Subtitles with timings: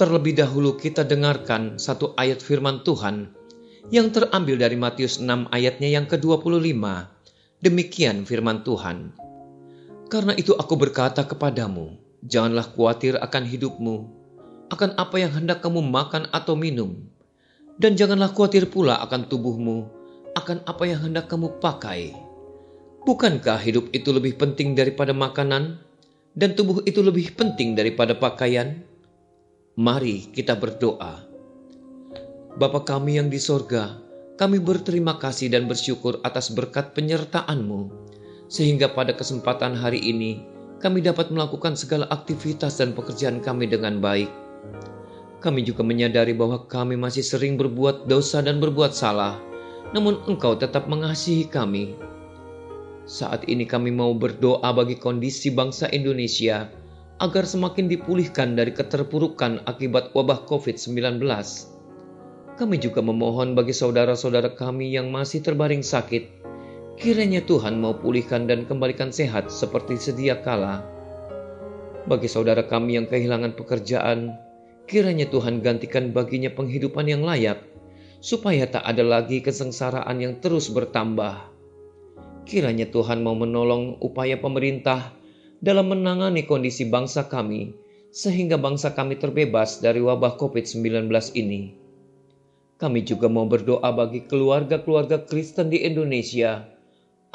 [0.00, 3.36] terlebih dahulu kita dengarkan satu ayat firman Tuhan
[3.92, 6.72] yang terambil dari Matius 6 ayatnya yang ke-25.
[7.60, 9.12] Demikian firman Tuhan.
[10.08, 13.96] Karena itu aku berkata kepadamu, janganlah khawatir akan hidupmu,
[14.72, 16.96] akan apa yang hendak kamu makan atau minum,
[17.76, 19.84] dan janganlah khawatir pula akan tubuhmu,
[20.32, 22.16] akan apa yang hendak kamu pakai.
[23.04, 25.76] Bukankah hidup itu lebih penting daripada makanan,
[26.32, 28.88] dan tubuh itu lebih penting daripada pakaian?
[29.80, 31.24] Mari kita berdoa.
[32.60, 33.96] Bapa kami yang di sorga,
[34.36, 37.88] kami berterima kasih dan bersyukur atas berkat penyertaan-Mu,
[38.44, 40.44] sehingga pada kesempatan hari ini
[40.84, 44.28] kami dapat melakukan segala aktivitas dan pekerjaan kami dengan baik.
[45.40, 49.40] Kami juga menyadari bahwa kami masih sering berbuat dosa dan berbuat salah,
[49.96, 51.96] namun Engkau tetap mengasihi kami.
[53.08, 56.68] Saat ini kami mau berdoa bagi kondisi bangsa Indonesia
[57.20, 61.20] agar semakin dipulihkan dari keterpurukan akibat wabah COVID-19.
[62.56, 66.28] Kami juga memohon bagi saudara-saudara kami yang masih terbaring sakit,
[66.96, 70.84] kiranya Tuhan mau pulihkan dan kembalikan sehat seperti sedia kala.
[72.08, 74.36] Bagi saudara kami yang kehilangan pekerjaan,
[74.90, 77.62] Kiranya Tuhan gantikan baginya penghidupan yang layak,
[78.18, 81.46] supaya tak ada lagi kesengsaraan yang terus bertambah.
[82.42, 85.14] Kiranya Tuhan mau menolong upaya pemerintah
[85.60, 87.76] dalam menangani kondisi bangsa kami,
[88.10, 91.76] sehingga bangsa kami terbebas dari wabah COVID-19 ini.
[92.80, 96.64] Kami juga mau berdoa bagi keluarga-keluarga Kristen di Indonesia,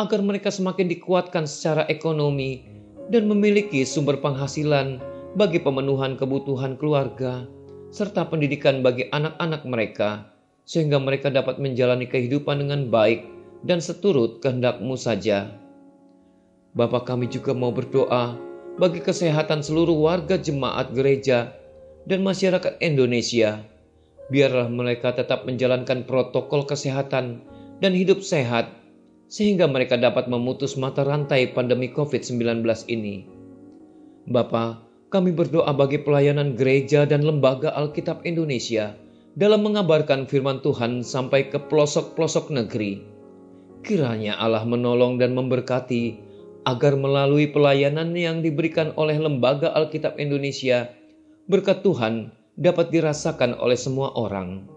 [0.00, 2.64] agar mereka semakin dikuatkan secara ekonomi
[3.12, 4.98] dan memiliki sumber penghasilan
[5.36, 7.44] bagi pemenuhan kebutuhan keluarga,
[7.92, 10.32] serta pendidikan bagi anak-anak mereka,
[10.64, 13.28] sehingga mereka dapat menjalani kehidupan dengan baik
[13.68, 15.63] dan seturut kehendakmu saja.
[16.74, 18.34] Bapa kami juga mau berdoa
[18.82, 21.54] bagi kesehatan seluruh warga jemaat gereja
[22.10, 23.62] dan masyarakat Indonesia.
[24.26, 27.46] Biarlah mereka tetap menjalankan protokol kesehatan
[27.78, 28.74] dan hidup sehat,
[29.30, 33.22] sehingga mereka dapat memutus mata rantai pandemi COVID-19 ini.
[34.26, 34.82] Bapak,
[35.14, 38.98] kami berdoa bagi pelayanan gereja dan lembaga Alkitab Indonesia
[39.38, 42.98] dalam mengabarkan firman Tuhan sampai ke pelosok-pelosok negeri.
[43.84, 46.23] Kiranya Allah menolong dan memberkati
[46.64, 50.92] agar melalui pelayanan yang diberikan oleh lembaga Alkitab Indonesia,
[51.48, 54.68] berkat Tuhan dapat dirasakan oleh semua orang.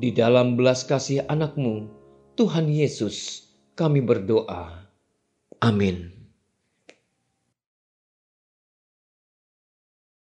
[0.00, 1.88] Di dalam belas kasih anakmu,
[2.36, 4.88] Tuhan Yesus, kami berdoa.
[5.60, 6.19] Amin.